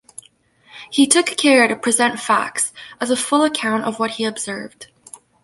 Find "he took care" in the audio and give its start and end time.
0.89-1.67